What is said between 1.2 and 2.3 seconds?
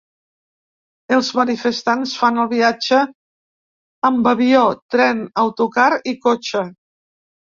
manifestants